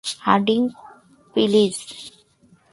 [0.25, 0.63] Hardinge,
[1.33, 1.75] please.